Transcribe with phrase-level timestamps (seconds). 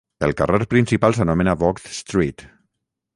[0.27, 2.45] El carrer principal s'anomena Vogts Street.